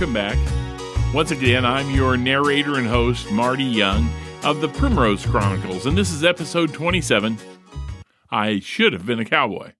[0.00, 1.14] welcome back.
[1.14, 4.08] Once again, I'm your narrator and host, Marty Young
[4.42, 7.36] of the Primrose Chronicles, and this is episode 27.
[8.30, 9.72] I should have been a cowboy.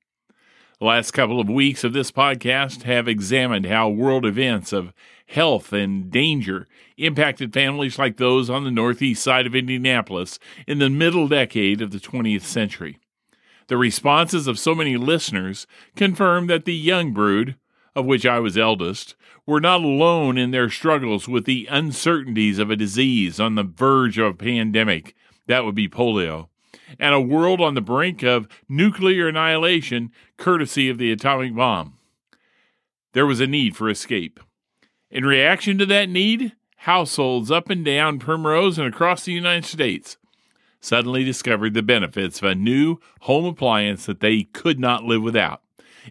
[0.78, 4.92] The last couple of weeks of this podcast have examined how world events of
[5.26, 10.90] health and danger impacted families like those on the northeast side of Indianapolis in the
[10.90, 12.98] middle decade of the 20th century.
[13.68, 15.66] The responses of so many listeners
[15.96, 17.56] confirm that the young brood,
[17.94, 19.14] of which I was eldest,
[19.46, 24.18] were not alone in their struggles with the uncertainties of a disease on the verge
[24.18, 25.14] of a pandemic.
[25.46, 26.48] That would be polio.
[26.98, 31.98] And a world on the brink of nuclear annihilation, courtesy of the atomic bomb.
[33.12, 34.40] There was a need for escape.
[35.10, 40.16] In reaction to that need, households up and down Primrose and across the United States
[40.80, 45.62] suddenly discovered the benefits of a new home appliance that they could not live without.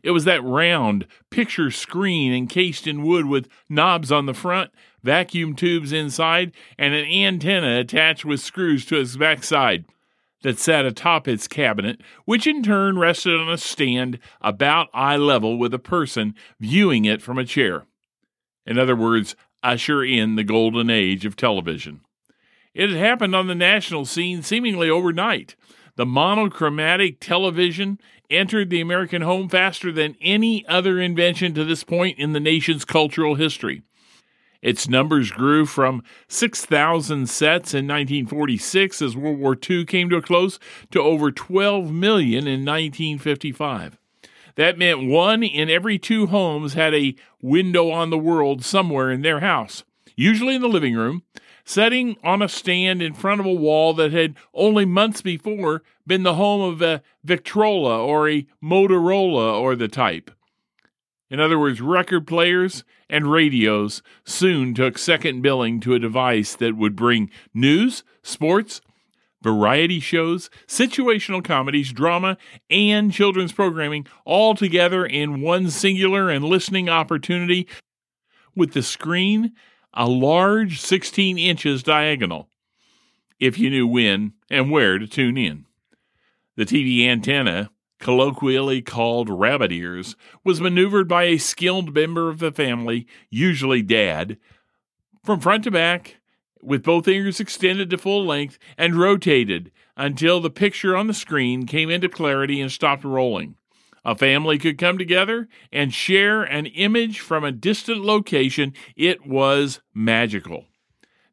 [0.04, 4.72] It was that round picture screen encased in wood with knobs on the front,
[5.04, 9.86] vacuum tubes inside, and an antenna attached with screws to its backside
[10.42, 15.58] that sat atop its cabinet, which in turn rested on a stand about eye level
[15.58, 17.86] with a person viewing it from a chair.
[18.66, 22.02] In other words, usher in the golden age of television.
[22.74, 25.56] It had happened on the national scene seemingly overnight.
[26.00, 32.18] The monochromatic television entered the American home faster than any other invention to this point
[32.18, 33.82] in the nation's cultural history.
[34.62, 40.22] Its numbers grew from 6,000 sets in 1946 as World War II came to a
[40.22, 40.58] close
[40.92, 43.98] to over 12 million in 1955.
[44.56, 49.22] That meant one in every two homes had a window on the world somewhere in
[49.22, 49.84] their house,
[50.16, 51.24] usually in the living room,
[51.70, 56.24] setting on a stand in front of a wall that had only months before been
[56.24, 60.32] the home of a Victrola or a Motorola or the type.
[61.30, 66.76] In other words, record players and radios soon took second billing to a device that
[66.76, 68.82] would bring news, sports,
[69.44, 72.36] variety shows, situational comedies, drama,
[72.72, 77.68] and children's programming all together in one singular and listening opportunity
[78.56, 79.54] with the screen
[79.94, 82.50] a large 16 inches diagonal,
[83.40, 85.66] if you knew when and where to tune in.
[86.56, 92.52] The TV antenna, colloquially called rabbit ears, was maneuvered by a skilled member of the
[92.52, 94.38] family, usually dad,
[95.24, 96.18] from front to back,
[96.62, 101.66] with both ears extended to full length and rotated until the picture on the screen
[101.66, 103.56] came into clarity and stopped rolling.
[104.10, 108.74] A family could come together and share an image from a distant location.
[108.96, 110.66] It was magical.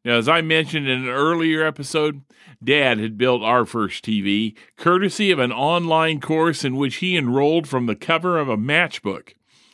[0.05, 2.21] Now, as I mentioned in an earlier episode,
[2.63, 7.67] Dad had built our first TV, courtesy of an online course in which he enrolled
[7.67, 9.33] from the cover of a matchbook.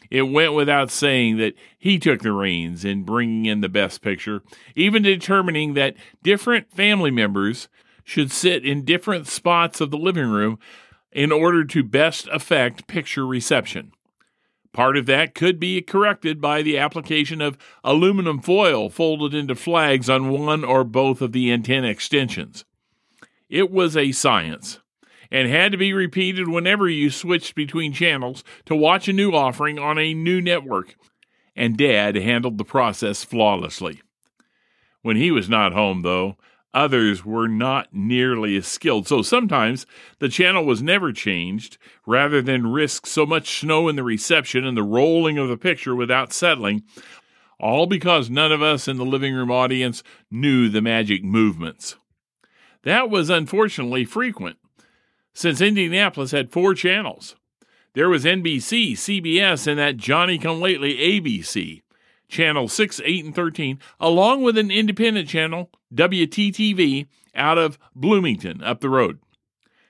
[0.09, 4.43] It went without saying that he took the reins in bringing in the best picture,
[4.77, 7.67] even determining that different family members
[8.05, 10.57] should sit in different spots of the living room
[11.13, 13.91] in order to best affect picture reception.
[14.73, 20.09] Part of that could be corrected by the application of aluminum foil folded into flags
[20.09, 22.65] on one or both of the antenna extensions.
[23.49, 24.79] It was a science
[25.29, 29.77] and had to be repeated whenever you switched between channels to watch a new offering
[29.77, 30.95] on a new network,
[31.55, 34.01] and Dad handled the process flawlessly.
[35.03, 36.37] When he was not home, though,
[36.73, 39.85] Others were not nearly as skilled, so sometimes
[40.17, 44.75] the channel was never changed, rather than risk so much snow in the reception and
[44.75, 46.83] the rolling of the picture without settling,
[47.59, 50.01] all because none of us in the living room audience
[50.31, 51.95] knew the magic movements.
[52.81, 54.57] That was unfortunately frequent,
[55.33, 57.35] since Indianapolis had four channels.
[57.93, 61.83] There was NBC, CBS, and that Johnny come lately ABC
[62.27, 68.79] channel 6, 8, and 13, along with an independent channel, WTTV, out of Bloomington up
[68.81, 69.19] the road.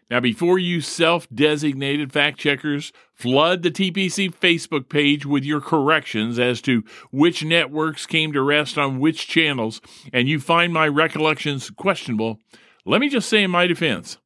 [0.09, 6.37] Now, before you self designated fact checkers flood the TPC Facebook page with your corrections
[6.37, 9.81] as to which networks came to rest on which channels,
[10.11, 12.39] and you find my recollections questionable,
[12.85, 14.17] let me just say in my defense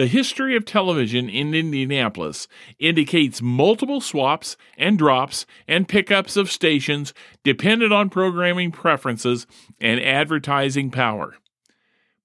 [0.00, 2.48] the history of television in Indianapolis
[2.78, 7.12] indicates multiple swaps and drops and pickups of stations
[7.44, 9.46] dependent on programming preferences
[9.78, 11.34] and advertising power.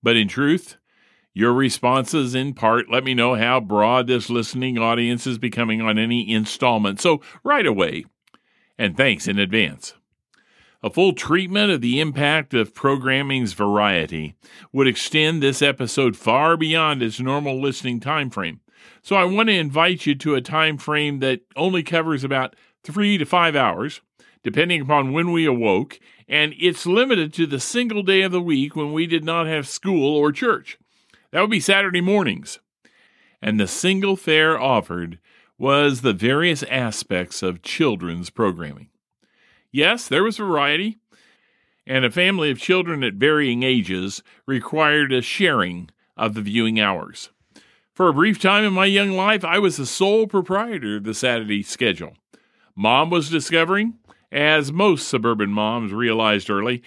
[0.02, 0.78] But in truth,
[1.34, 6.00] your responses in part let me know how broad this listening audience is becoming on
[6.00, 7.02] any installment.
[7.02, 8.06] So, right away,
[8.78, 9.96] and thanks in advance.
[10.86, 14.36] A full treatment of the impact of programming's variety
[14.72, 18.60] would extend this episode far beyond its normal listening time frame.
[19.02, 23.18] So I want to invite you to a time frame that only covers about 3
[23.18, 24.02] to 5 hours
[24.44, 28.76] depending upon when we awoke, and it's limited to the single day of the week
[28.76, 30.78] when we did not have school or church.
[31.32, 32.60] That would be Saturday mornings.
[33.42, 35.18] And the single fare offered
[35.58, 38.90] was the various aspects of children's programming.
[39.76, 41.00] Yes, there was variety,
[41.86, 47.30] and a family of children at varying ages required a sharing of the viewing hours.
[47.94, 51.14] For a brief time in my young life, I was the sole proprietor of the
[51.14, 52.14] Saturday schedule.
[52.74, 53.96] Mom was discovering,
[54.32, 56.82] as most suburban moms realized early,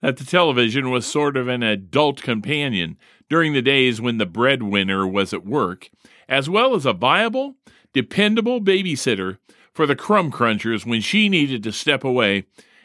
[0.00, 2.96] that the television was sort of an adult companion
[3.28, 5.90] during the days when the breadwinner was at work,
[6.26, 7.56] as well as a viable,
[7.92, 9.36] dependable babysitter
[9.78, 12.42] for the crumb crunchers when she needed to step away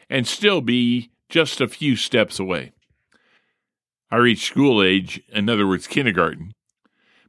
[0.08, 2.70] and still be just a few steps away.
[4.12, 6.52] I reached school age, in other words, kindergarten,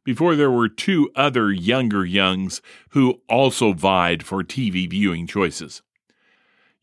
[0.03, 5.81] before there were two other younger youngs who also vied for TV viewing choices.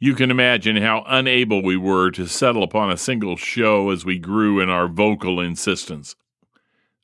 [0.01, 4.19] You can imagine how unable we were to settle upon a single show as we
[4.19, 6.17] grew in our vocal insistence.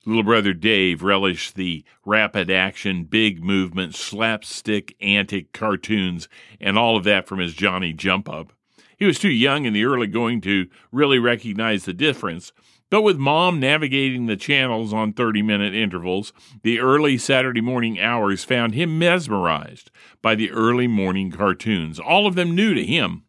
[0.09, 7.05] Little brother Dave relished the rapid action, big movement, slapstick, antic cartoons, and all of
[7.05, 8.55] that from his Johnny Jump Up.
[8.97, 12.55] He was too young in the early going to really recognize the difference,
[12.89, 16.33] but with mom navigating the channels on 30 minute intervals,
[16.63, 19.91] the early Saturday morning hours found him mesmerized
[20.23, 23.25] by the early morning cartoons, all of them new to him.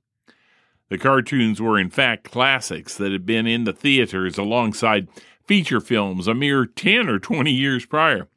[0.90, 5.08] The cartoons were, in fact, classics that had been in the theaters alongside
[5.50, 8.28] feature films a mere 10 or 20 years prior.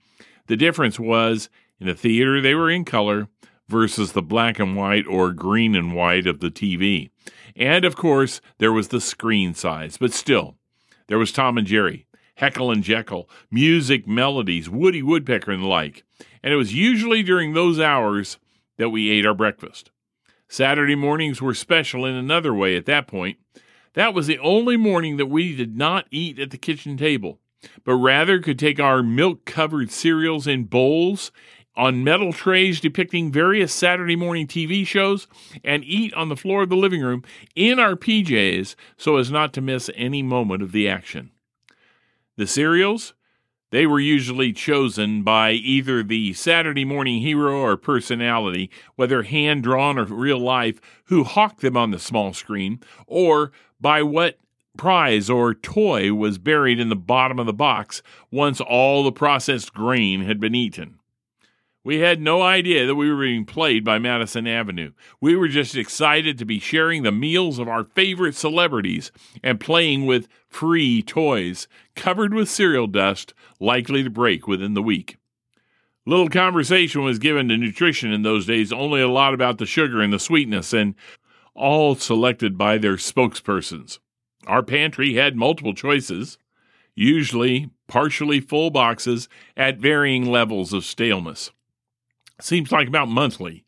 [0.47, 3.29] The difference was in the theater they were in color
[3.69, 7.11] versus the black and white or green and white of the TV.
[7.55, 10.57] And of course, there was the screen size, but still,
[11.09, 12.07] there was Tom and Jerry,
[12.37, 16.05] Heckle and Jeckle, music, melodies, Woody Woodpecker, and the like.
[16.43, 18.39] And it was usually during those hours
[18.79, 19.91] that we ate our breakfast.
[20.49, 23.37] Saturday mornings were special in another way at that point.
[23.95, 27.39] That was the only morning that we did not eat at the kitchen table,
[27.85, 31.31] but rather could take our milk covered cereals in bowls
[31.77, 35.27] on metal trays depicting various Saturday morning TV shows
[35.65, 37.23] and eat on the floor of the living room
[37.55, 41.31] in our PJs so as not to miss any moment of the action.
[42.37, 43.15] The cereals,
[43.73, 49.99] they were usually chosen by either the Saturday morning hero or personality, whether hand drawn
[49.99, 54.39] or real life, who hawked them on the small screen, or by what
[54.77, 59.73] prize or toy was buried in the bottom of the box once all the processed
[59.73, 60.99] grain had been eaten.
[61.85, 64.93] We had no idea that we were being played by Madison Avenue.
[65.21, 69.11] We were just excited to be sharing the meals of our favorite celebrities
[69.43, 75.17] and playing with free toys covered with cereal dust likely to break within the week.
[76.07, 80.01] Little conversation was given to nutrition in those days, only a lot about the sugar
[80.01, 80.95] and the sweetness, and
[81.55, 83.99] all selected by their spokespersons.
[84.47, 86.39] Our pantry had multiple choices,
[86.95, 91.51] usually partially full boxes at varying levels of staleness.
[92.43, 93.65] Seems like about monthly.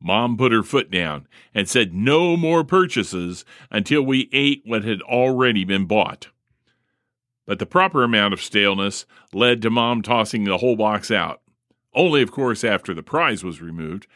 [0.00, 5.00] Mom put her foot down and said no more purchases until we ate what had
[5.02, 6.28] already been bought.
[7.46, 11.42] But the proper amount of staleness led to Mom tossing the whole box out,
[11.94, 14.08] only, of course, after the prize was removed,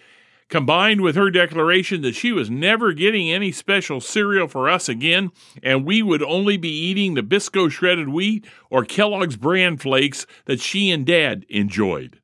[0.48, 5.30] combined with her declaration that she was never getting any special cereal for us again,
[5.62, 10.60] and we would only be eating the Bisco shredded wheat or Kellogg's bran flakes that
[10.60, 12.18] she and Dad enjoyed.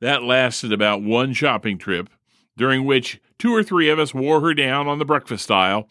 [0.00, 2.10] That lasted about one shopping trip,
[2.56, 5.88] during which two or three of us wore her down on the breakfast aisle,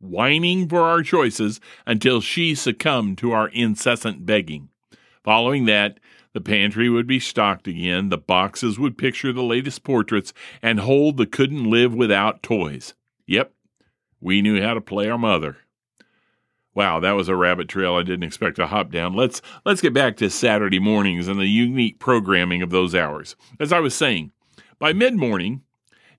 [0.00, 4.70] whining for our choices until she succumbed to our incessant begging.
[5.22, 6.00] Following that,
[6.32, 11.16] the pantry would be stocked again, the boxes would picture the latest portraits, and hold
[11.16, 12.94] the couldn't live without toys.
[13.26, 13.52] Yep,
[14.20, 15.58] we knew how to play our mother.
[16.72, 19.14] Wow, that was a rabbit trail I didn't expect to hop down.
[19.14, 23.34] Let's let's get back to Saturday mornings and the unique programming of those hours.
[23.58, 24.30] As I was saying,
[24.78, 25.62] by mid-morning,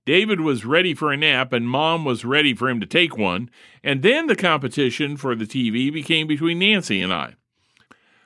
[0.05, 3.49] David was ready for a nap and mom was ready for him to take one,
[3.83, 7.35] and then the competition for the TV became between Nancy and I.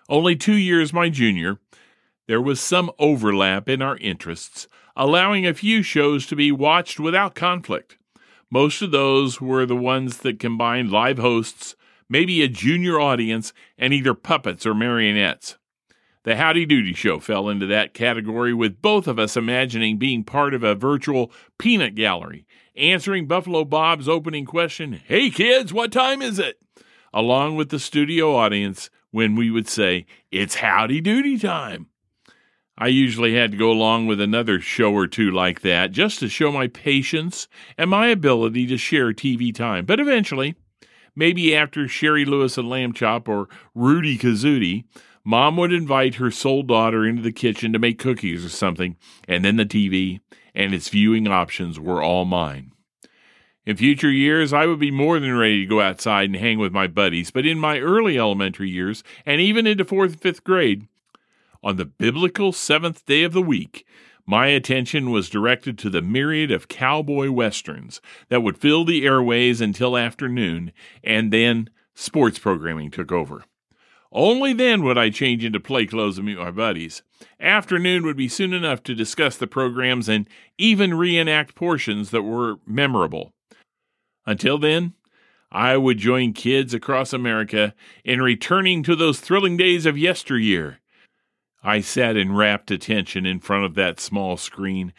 [0.10, 1.60] Only 2 years my junior,
[2.28, 7.36] there was some overlap in our interests, allowing a few shows to be watched without
[7.36, 7.98] conflict.
[8.50, 11.76] Most of those were the ones that combined live hosts
[12.10, 15.58] maybe a junior audience, and either puppets or marionettes.
[16.24, 20.54] The Howdy Doody Show fell into that category, with both of us imagining being part
[20.54, 26.40] of a virtual peanut gallery, answering Buffalo Bob's opening question, Hey kids, what time is
[26.40, 26.60] it?
[27.16, 31.88] along with the studio audience when we would say, It's Howdy Doody time.
[32.78, 36.28] I usually had to go along with another show or two like that just to
[36.28, 37.48] show my patience
[37.78, 39.86] and my ability to share TV time.
[39.86, 40.56] But eventually,
[41.16, 44.86] maybe after Shari Lewis and Lamb Chop or Rootie Kazootie,
[45.24, 48.96] Mom would invite her sole daughter into the kitchen to make cookies or something,
[49.28, 50.20] and then the TV
[50.54, 52.72] and its viewing options were all mine.
[53.66, 56.72] In future years, I would be more than ready to go outside and hang with
[56.72, 60.88] my buddies, but in my early elementary years, and even into fourth and fifth grade,
[61.64, 63.88] on the biblical seventh day of the week,
[64.26, 69.62] my attention was directed to the myriad of cowboy westerns that would fill the airways
[69.62, 70.72] until afternoon,
[71.04, 73.44] and then sports programming took over.
[74.12, 77.04] Only then would I change into play clothes and meet my buddies.
[77.40, 80.28] Afternoon would be soon enough to discuss the programs and
[80.58, 83.34] even reenact portions that were memorable.
[84.26, 84.94] Until then,
[85.52, 90.80] I would join kids across America in returning to those thrilling days of yesteryear
[91.66, 94.94] I sat in rapt attention in front of that small screen.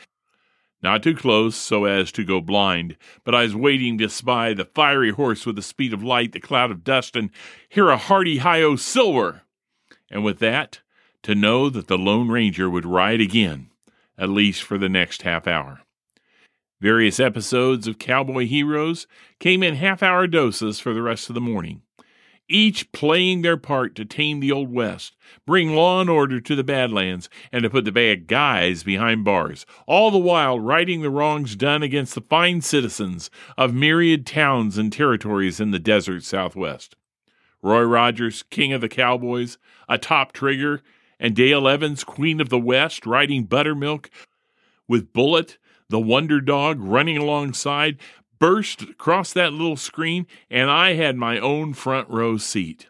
[0.82, 4.64] Not too close so as to go blind, but I was waiting to spy the
[4.64, 7.30] fiery horse with the speed of light, the cloud of dust, and
[7.68, 9.42] hear a hearty hi o silver.
[10.10, 10.80] And with that,
[11.22, 13.70] to know that the Lone Ranger would ride again,
[14.18, 15.82] at least for the next half hour.
[16.80, 19.06] Various episodes of Cowboy Heroes
[19.38, 21.82] came in half hour doses for the rest of the morning
[22.48, 26.64] each playing their part to tame the Old West, bring law and order to the
[26.64, 31.56] Badlands, and to put the bad guys behind bars, all the while righting the wrongs
[31.56, 36.96] done against the fine citizens of myriad towns and territories in the desert Southwest.
[37.62, 40.82] Roy Rogers, King of the Cowboys, atop Trigger,
[41.18, 44.10] and Dale Evans, Queen of the West, riding Buttermilk,
[44.86, 47.98] with Bullet, the Wonder Dog, running alongside,
[48.38, 52.88] burst across that little screen, and I had my own front row seat.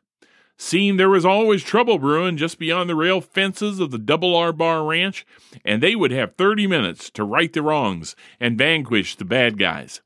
[0.58, 4.52] Seemed there was always trouble brewing just beyond the rail fences of the Double R
[4.52, 5.26] Bar Ranch,
[5.64, 10.00] and they would have 30 minutes to right the wrongs and vanquish the bad guys.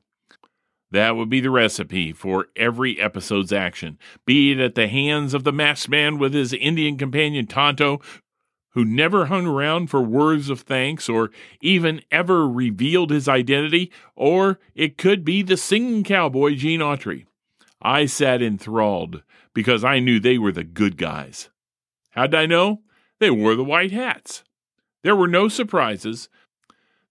[0.91, 5.45] That would be the recipe for every episode's action, be it at the hands of
[5.45, 8.01] the masked man with his Indian companion Tonto,
[8.71, 11.29] who never hung around for words of thanks or
[11.61, 17.25] even ever revealed his identity, or it could be the singing cowboy Gene Autry.
[17.81, 19.23] I sat enthralled
[19.53, 21.49] because I knew they were the good guys.
[22.11, 22.81] How'd I know?
[23.19, 24.43] They wore the white hats.
[25.03, 26.29] There were no surprises.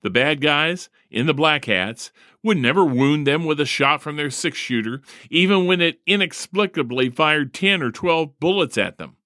[0.03, 2.11] The bad guys in the black hats
[2.43, 7.11] would never wound them with a shot from their six shooter, even when it inexplicably
[7.11, 9.17] fired 10 or 12 bullets at them.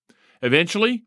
[0.42, 1.04] Eventually,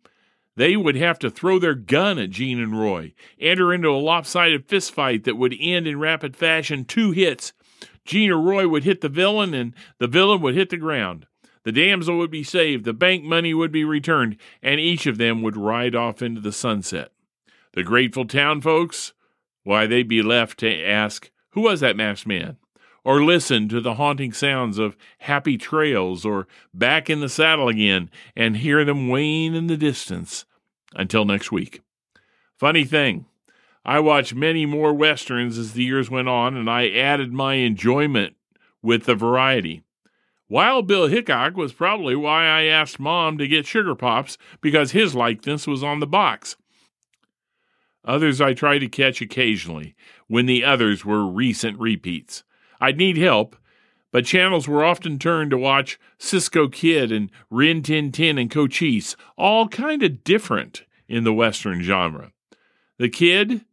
[0.58, 4.68] they would have to throw their gun at Gene and Roy, enter into a lopsided
[4.68, 7.54] fistfight that would end in rapid fashion two hits.
[8.06, 11.28] Gene or Roy would hit the villain, and the villain would hit the ground.
[11.64, 15.44] The damsel would be saved, the bank money would be returned, and each of them
[15.44, 17.12] would ride off into the sunset.
[17.74, 19.14] The grateful town folks,
[19.64, 22.58] why, they'd be left to ask, Who was that masked man?
[23.04, 28.10] or listen to the haunting sounds of happy trails or back in the saddle again
[28.36, 30.46] and hear them wane in the distance
[30.96, 31.82] until next week.
[32.58, 33.26] Funny thing,
[33.86, 38.36] I watched many more westerns as the years went on and I added my enjoyment
[38.82, 39.84] with the variety.
[40.50, 45.14] Wild Bill Hickok was probably why I asked Mom to get Sugar Pops because his
[45.14, 46.56] likeness was on the box.
[48.06, 49.96] Others I tried to catch occasionally
[50.28, 52.44] when the others were recent repeats.
[52.80, 53.58] I'd need help,
[54.12, 59.16] but channels were often turned to watch Cisco Kid and Rin Tin Tin and Cochise,
[59.38, 62.32] all kind of different in the Western genre.
[62.98, 63.66] The Kid,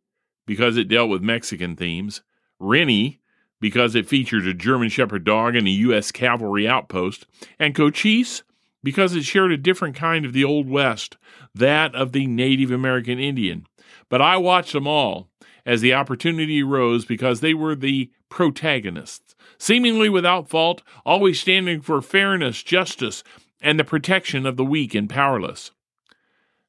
[0.46, 2.22] because it dealt with Mexican themes,
[2.60, 3.18] Rinty,
[3.60, 6.12] because it featured a German Shepherd dog and a U.S.
[6.12, 7.26] cavalry outpost,
[7.58, 8.42] and Cochise,
[8.82, 11.16] because it shared a different kind of the Old West,
[11.54, 13.66] that of the Native American Indian.
[14.10, 15.30] But I watched them all
[15.64, 22.02] as the opportunity arose because they were the protagonists, seemingly without fault, always standing for
[22.02, 23.22] fairness, justice,
[23.62, 25.70] and the protection of the weak and powerless.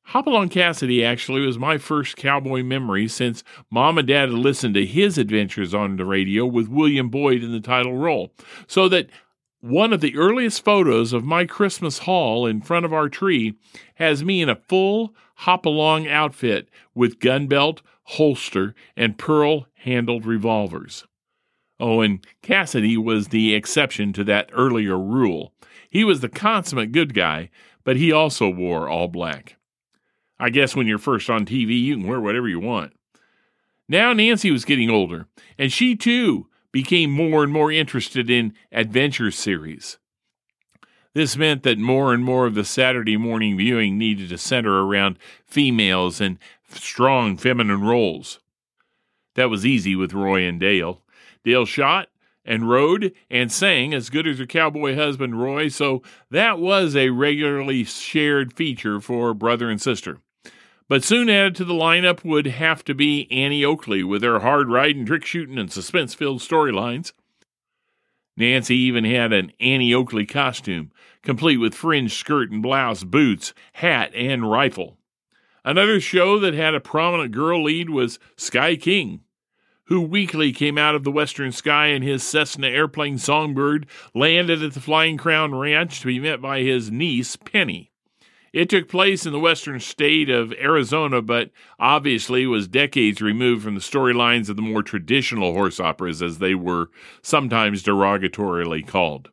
[0.09, 4.85] Hopalong Cassidy actually was my first cowboy memory since mom and dad had listened to
[4.85, 8.31] his adventures on the radio with William Boyd in the title role.
[8.67, 9.09] So that
[9.59, 13.55] one of the earliest photos of my Christmas haul in front of our tree
[13.95, 21.05] has me in a full Hopalong outfit with gun belt, holster, and pearl handled revolvers.
[21.79, 25.53] Oh, and Cassidy was the exception to that earlier rule.
[25.89, 27.49] He was the consummate good guy,
[27.83, 29.57] but he also wore all black.
[30.39, 32.93] I guess when you're first on TV, you can wear whatever you want.
[33.87, 35.27] Now Nancy was getting older,
[35.57, 39.97] and she too became more and more interested in adventure series.
[41.13, 45.17] This meant that more and more of the Saturday morning viewing needed to center around
[45.45, 46.37] females and
[46.69, 48.39] strong feminine roles.
[49.35, 51.01] That was easy with Roy and Dale.
[51.45, 52.09] Dale shot
[52.43, 57.11] and rode and sang as good as her cowboy husband Roy, so that was a
[57.11, 60.19] regularly shared feature for brother and sister.
[60.87, 64.69] But soon added to the lineup would have to be Annie Oakley with her hard
[64.69, 67.13] riding, trick shooting, and suspense filled storylines.
[68.37, 70.91] Nancy even had an Annie Oakley costume,
[71.23, 74.97] complete with fringed skirt and blouse, boots, hat, and rifle.
[75.63, 79.21] Another show that had a prominent girl lead was Sky King,
[79.85, 84.73] who weekly came out of the western sky in his Cessna airplane Songbird, landed at
[84.73, 87.91] the Flying Crown Ranch to be met by his niece, Penny.
[88.51, 93.75] It took place in the western state of Arizona, but obviously was decades removed from
[93.75, 96.89] the storylines of the more traditional horse operas, as they were
[97.21, 99.29] sometimes derogatorily called.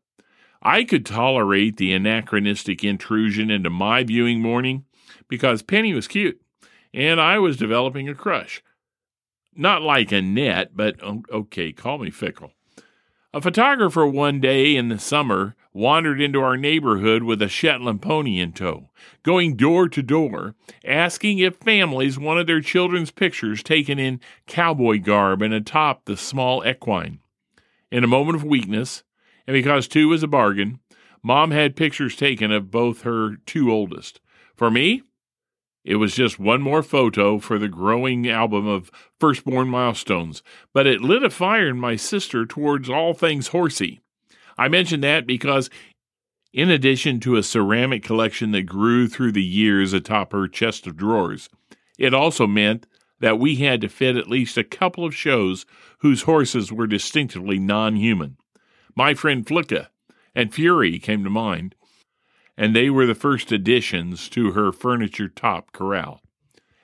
[0.60, 4.84] I could tolerate the anachronistic intrusion into my viewing morning
[5.28, 6.40] because Penny was cute
[6.92, 8.62] and I was developing a crush.
[9.54, 12.52] Not like Annette, but um, okay, call me fickle.
[13.34, 18.38] A photographer one day in the summer wandered into our neighborhood with a Shetland pony
[18.38, 18.90] in tow,
[19.22, 20.54] going door to door,
[20.84, 26.66] asking if families wanted their children's pictures taken in cowboy garb and atop the small
[26.66, 27.20] equine.
[27.90, 29.02] In a moment of weakness,
[29.46, 30.80] and because two was a bargain,
[31.22, 34.20] Mom had pictures taken of both her two oldest.
[34.56, 35.02] For me,
[35.84, 41.00] it was just one more photo for the growing album of firstborn milestones, but it
[41.00, 44.00] lit a fire in my sister towards all things horsey.
[44.56, 45.70] I mention that because,
[46.52, 50.96] in addition to a ceramic collection that grew through the years atop her chest of
[50.96, 51.48] drawers,
[51.98, 52.86] it also meant
[53.18, 55.64] that we had to fit at least a couple of shows
[55.98, 58.36] whose horses were distinctively non human.
[58.94, 59.88] My friend Flicka
[60.34, 61.74] and Fury came to mind
[62.56, 66.20] and they were the first additions to her furniture top corral.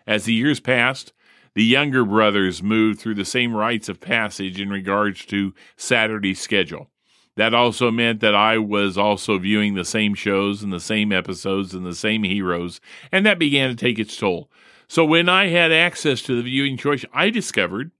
[0.06, 1.12] As the years passed,
[1.54, 6.90] the younger brothers moved through the same rites of passage in regards to Saturday's schedule.
[7.36, 11.74] That also meant that I was also viewing the same shows and the same episodes
[11.74, 12.80] and the same heroes,
[13.12, 14.50] and that began to take its toll.
[14.88, 17.92] So when I had access to the viewing choice, I discovered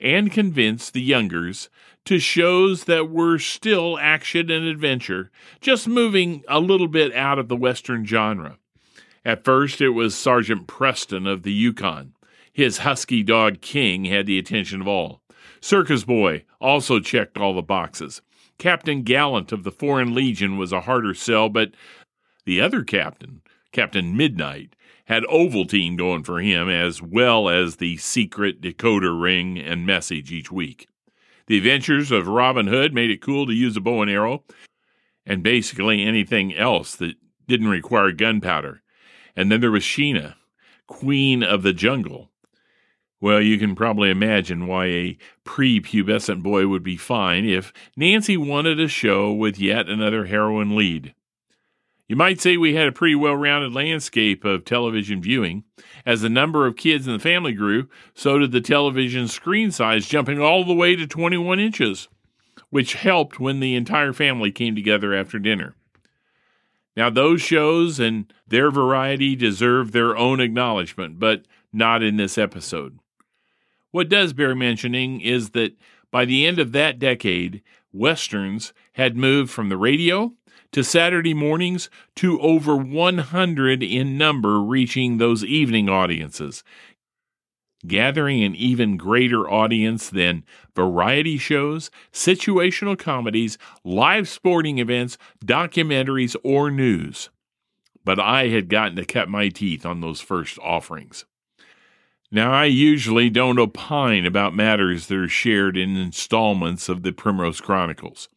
[0.00, 1.68] and convince the youngers
[2.04, 7.48] to shows that were still action and adventure, just moving a little bit out of
[7.48, 8.58] the Western genre.
[9.24, 12.14] At first, it was Sergeant Preston of the Yukon.
[12.52, 15.20] His husky dog King had the attention of all.
[15.60, 18.22] Circus Boy also checked all the boxes.
[18.58, 21.72] Captain Gallant of the Foreign Legion was a harder sell, but
[22.44, 24.74] the other captain, Captain Midnight,
[25.10, 30.52] had Ovaltine going for him as well as the secret decoder ring and message each
[30.52, 30.86] week.
[31.48, 34.44] The adventures of Robin Hood made it cool to use a bow and arrow,
[35.26, 37.16] and basically anything else that
[37.48, 38.82] didn't require gunpowder.
[39.34, 40.36] And then there was Sheena,
[40.86, 42.30] Queen of the Jungle.
[43.20, 48.78] Well, you can probably imagine why a prepubescent boy would be fine if Nancy wanted
[48.78, 51.16] a show with yet another heroine lead.
[52.10, 55.62] You might say we had a pretty well rounded landscape of television viewing.
[56.04, 60.08] As the number of kids in the family grew, so did the television screen size,
[60.08, 62.08] jumping all the way to 21 inches,
[62.68, 65.76] which helped when the entire family came together after dinner.
[66.96, 72.98] Now, those shows and their variety deserve their own acknowledgement, but not in this episode.
[73.92, 75.76] What does bear mentioning is that
[76.10, 80.32] by the end of that decade, Westerns had moved from the radio
[80.72, 86.62] to Saturday mornings to over 100 in number, reaching those evening audiences,
[87.86, 96.70] gathering an even greater audience than variety shows, situational comedies, live sporting events, documentaries, or
[96.70, 97.30] news.
[98.04, 101.24] But I had gotten to cut my teeth on those first offerings.
[102.32, 107.60] Now, I usually don't opine about matters that are shared in installments of the Primrose
[107.60, 108.28] Chronicles.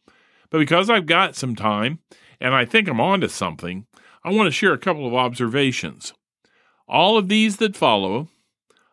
[0.50, 2.00] But because I've got some time
[2.40, 3.86] and I think I'm onto something,
[4.22, 6.14] I want to share a couple of observations.
[6.88, 8.28] All of these that follow,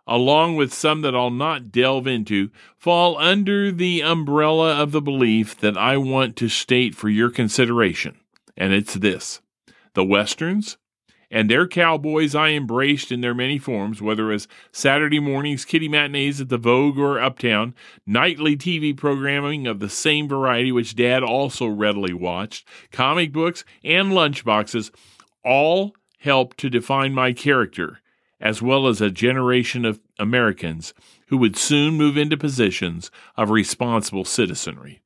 [0.08, 5.58] along with some that I'll not delve into, fall under the umbrella of the belief
[5.60, 8.18] that I want to state for your consideration,
[8.58, 9.42] and it's this
[9.94, 10.78] the Westerns
[11.32, 16.42] and their cowboys I embraced in their many forms, whether as Saturday mornings kitty matinees
[16.42, 17.74] at the Vogue or Uptown,
[18.06, 24.12] nightly TV programming of the same variety which Dad also readily watched, comic books, and
[24.12, 24.92] lunchboxes,
[25.44, 28.00] all helped to define my character,
[28.42, 30.94] as well as a generation of Americans
[31.28, 35.02] who would soon move into positions of responsible citizenry.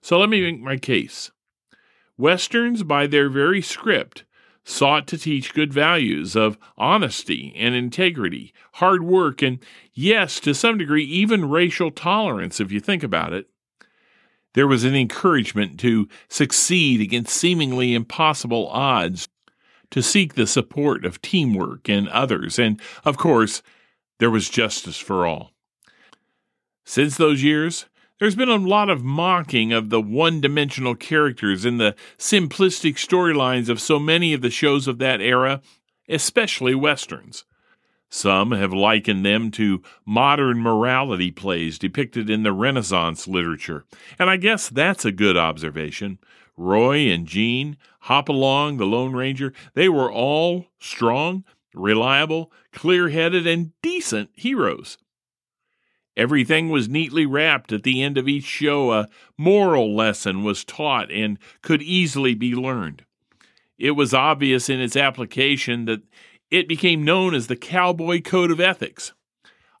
[0.00, 1.32] So let me make my case.
[2.16, 4.24] Westerns, by their very script,
[4.68, 9.60] sought to teach good values of honesty and integrity, hard work, and
[9.94, 13.46] yes, to some degree, even racial tolerance, if you think about it.
[14.54, 19.28] There was an encouragement to succeed against seemingly impossible odds,
[19.92, 23.62] to seek the support of teamwork and others, and, of course,
[24.18, 25.52] there was justice for all.
[26.84, 27.86] Since those years,
[28.18, 33.68] there's been a lot of mocking of the one dimensional characters and the simplistic storylines
[33.68, 35.60] of so many of the shows of that era,
[36.08, 37.44] especially westerns.
[38.08, 43.84] Some have likened them to modern morality plays depicted in the Renaissance literature,
[44.18, 46.18] and I guess that's a good observation.
[46.56, 53.72] Roy and Gene, Hopalong, the Lone Ranger, they were all strong, reliable, clear headed, and
[53.82, 54.96] decent heroes.
[56.16, 58.92] Everything was neatly wrapped at the end of each show.
[58.92, 63.04] A moral lesson was taught and could easily be learned.
[63.78, 66.02] It was obvious in its application that
[66.50, 69.12] it became known as the Cowboy Code of Ethics.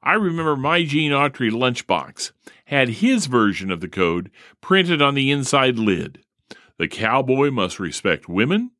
[0.02, 2.32] I remember my Gene Autry lunchbox
[2.66, 6.20] had his version of the code printed on the inside lid.
[6.78, 8.72] The cowboy must respect women,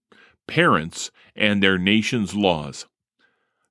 [0.47, 2.87] parents, and their nation's laws.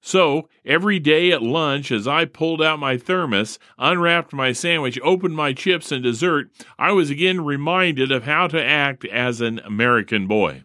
[0.06, 5.36] So every day at lunch, as I pulled out my thermos, unwrapped my sandwich, opened
[5.36, 10.28] my chips and dessert, I was again reminded of how to act as an American
[10.28, 10.62] boy.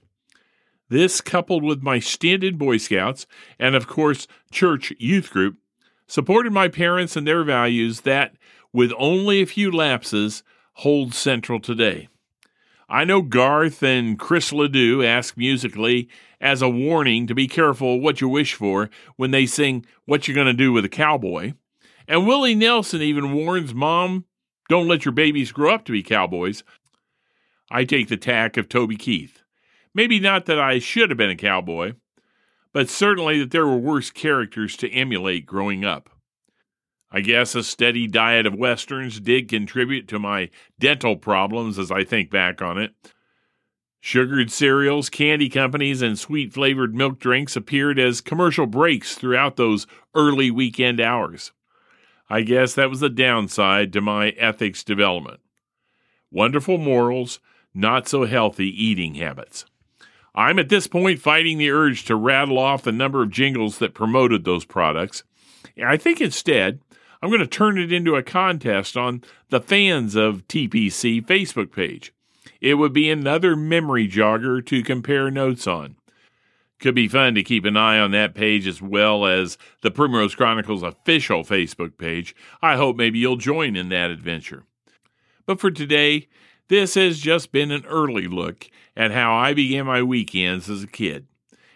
[0.90, 3.26] This, coupled with my stint in Boy Scouts
[3.58, 5.56] and, of course, church youth group,
[6.06, 8.34] supported my parents and their values that,
[8.74, 10.42] with only a few lapses,
[10.74, 12.10] hold central today.
[12.92, 16.08] I know Garth and Chris LeDoux ask musically
[16.40, 20.34] as a warning to be careful what you wish for when they sing What You're
[20.34, 21.52] Gonna Do with a Cowboy.
[22.08, 24.24] And Willie Nelson even warns Mom,
[24.68, 26.64] don't let your babies grow up to be cowboys.
[27.70, 29.44] I take the tack of Toby Keith.
[29.94, 31.92] Maybe not that I should have been a cowboy,
[32.72, 36.10] but certainly that there were worse characters to emulate growing up.
[37.12, 42.04] I guess a steady diet of westerns did contribute to my dental problems as I
[42.04, 42.94] think back on it.
[44.00, 49.86] Sugared cereals, candy companies, and sweet flavored milk drinks appeared as commercial breaks throughout those
[50.14, 51.52] early weekend hours.
[52.30, 55.40] I guess that was the downside to my ethics development.
[56.30, 57.40] Wonderful morals,
[57.74, 59.66] not so healthy eating habits.
[60.34, 63.94] I'm at this point fighting the urge to rattle off the number of jingles that
[63.94, 65.24] promoted those products.
[65.84, 66.80] I think instead,
[67.22, 72.14] I'm going to turn it into a contest on the fans of TPC Facebook page.
[72.60, 75.96] It would be another memory jogger to compare notes on.
[76.78, 80.34] Could be fun to keep an eye on that page as well as the Primrose
[80.34, 82.34] Chronicles official Facebook page.
[82.62, 84.64] I hope maybe you'll join in that adventure.
[85.44, 86.28] But for today,
[86.68, 90.86] this has just been an early look at how I began my weekends as a
[90.86, 91.26] kid.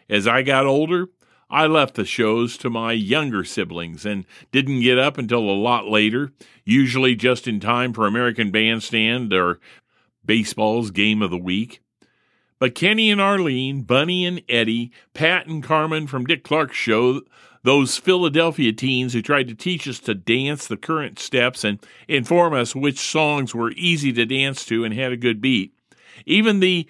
[0.08, 1.08] As I got older,
[1.54, 5.86] I left the shows to my younger siblings and didn't get up until a lot
[5.86, 6.32] later,
[6.64, 9.60] usually just in time for American Bandstand or
[10.26, 11.80] baseball's game of the week.
[12.58, 17.20] But Kenny and Arlene, Bunny and Eddie, Pat and Carmen from Dick Clark's show,
[17.62, 22.52] those Philadelphia teens who tried to teach us to dance the current steps and inform
[22.52, 25.72] us which songs were easy to dance to and had a good beat.
[26.26, 26.88] Even the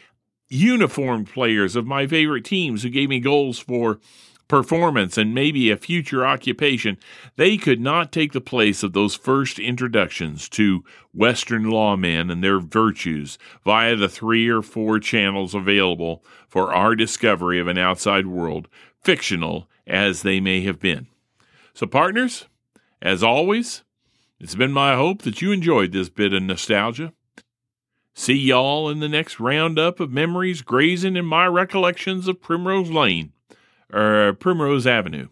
[0.48, 4.00] uniformed players of my favorite teams who gave me goals for
[4.48, 6.98] performance, and maybe a future occupation,
[7.37, 12.61] they could not take the place of those first introductions to Western lawmen and their
[12.61, 18.68] virtues via the three or four channels available for our discovery of an outside world,
[19.02, 21.07] fictional as they may have been.
[21.74, 22.46] So, partners,
[23.02, 23.83] as always,
[24.40, 27.12] it's been my hope that you enjoyed this bit of nostalgia.
[28.14, 33.34] See y'all in the next roundup of memories grazing in my recollections of Primrose Lane
[33.94, 35.28] or uh, Primrose Avenue.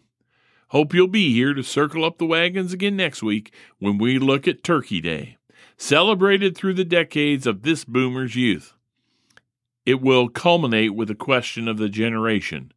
[0.69, 4.47] Hope you'll be here to circle up the wagons again next week when we look
[4.47, 5.37] at Turkey Day,
[5.77, 8.73] celebrated through the decades of this boomer's youth.
[9.85, 12.71] It will culminate with a question of the generation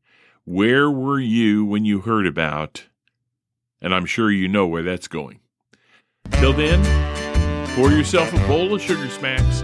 [0.45, 2.87] Where were you when you heard about?
[3.81, 5.39] And I'm sure you know where that's going.
[6.33, 6.83] Till then,
[7.77, 9.63] pour yourself a bowl of Sugar Smacks,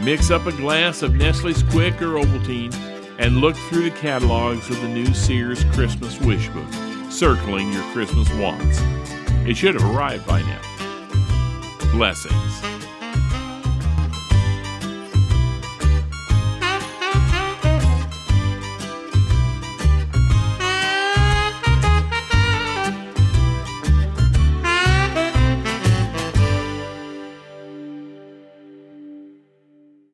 [0.00, 4.80] mix up a glass of Nestle's Quik or Ovaltine and look through the catalogs of
[4.80, 6.72] the new Sears Christmas Wish Book,
[7.10, 8.80] circling your Christmas wants.
[9.46, 10.60] It should have arrived by now.
[11.92, 12.75] Blessings.